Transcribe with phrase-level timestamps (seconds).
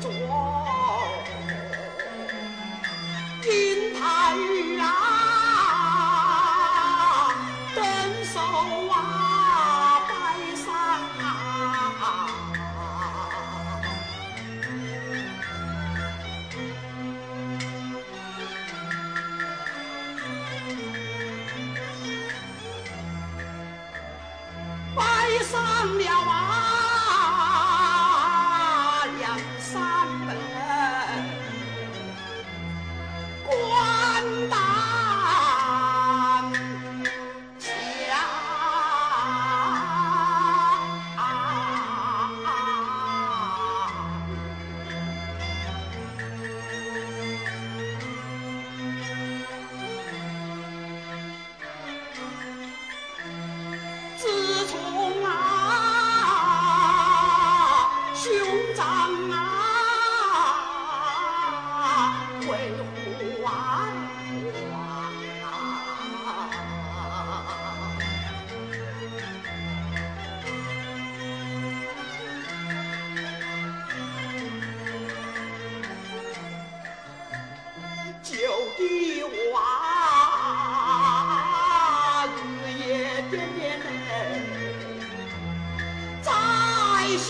[0.00, 0.49] to war.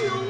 [0.03, 0.30] you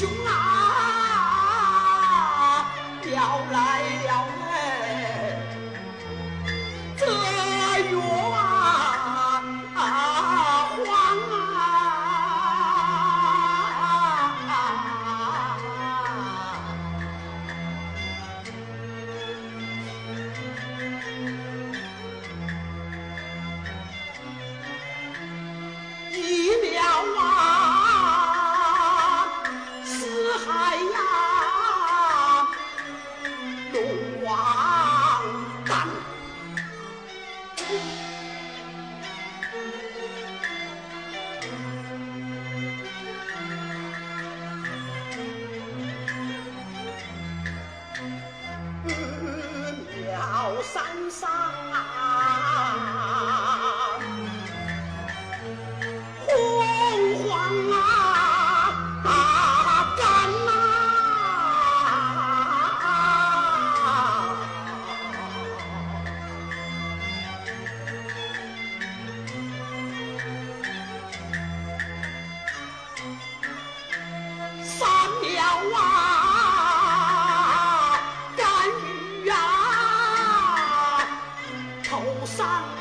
[0.00, 0.49] 熊二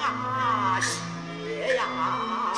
[0.02, 2.49] 啊，血呀。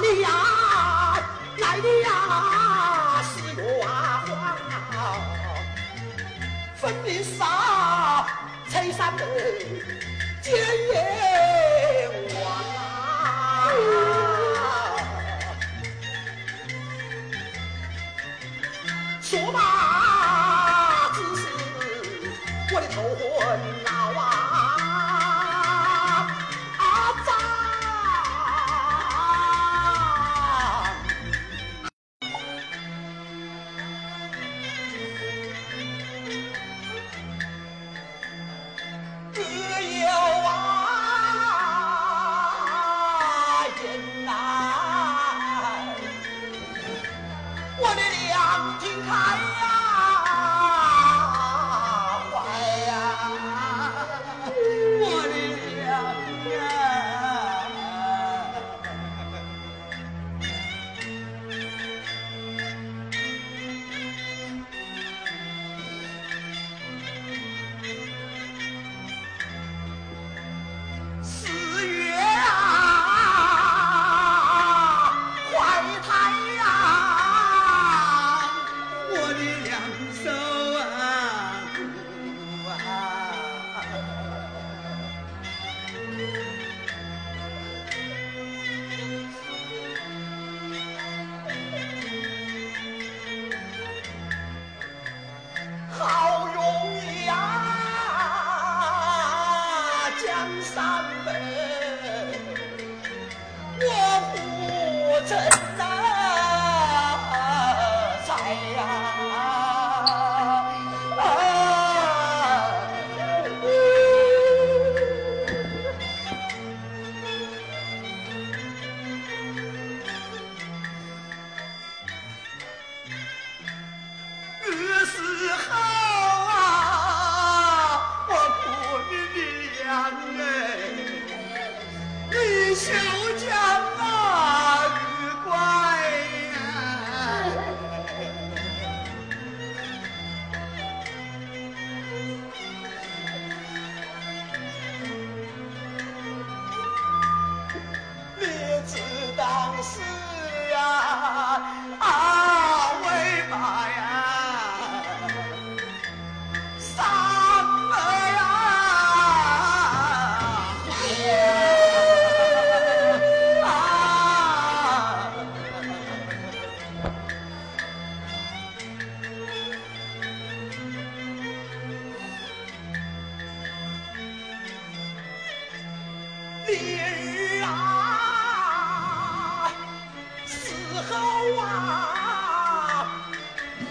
[0.00, 0.28] 里呀，
[1.58, 4.24] 来的呀是我啊
[4.92, 4.94] 啊，
[6.76, 8.26] 分明是
[8.68, 9.20] 崔三妹
[10.42, 10.54] 见
[10.92, 10.94] 阎
[12.34, 12.44] 王
[12.76, 12.78] 啊。
[19.22, 19.75] 说罢。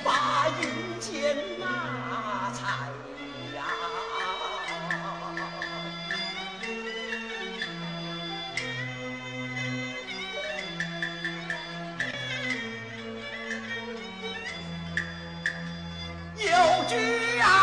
[0.04, 0.10] 把
[0.62, 2.60] 云间那采
[3.56, 3.60] 呀，
[16.38, 16.46] 有
[16.88, 16.94] 句
[17.38, 17.55] 呀。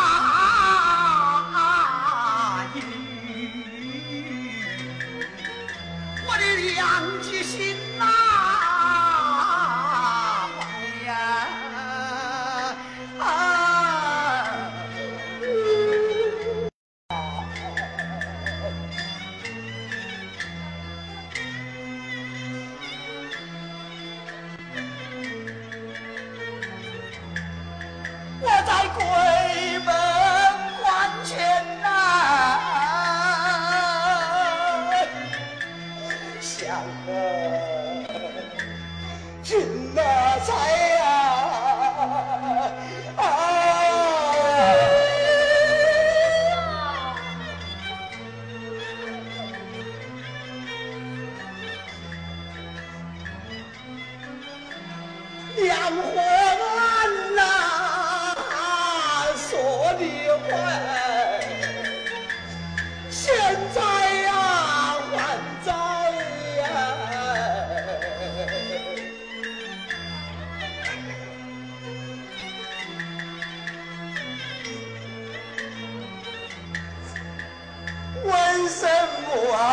[79.35, 79.72] Oh,